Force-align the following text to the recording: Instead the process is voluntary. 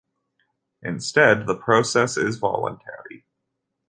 Instead 0.81 1.45
the 1.45 1.55
process 1.55 2.17
is 2.17 2.37
voluntary. 2.37 3.23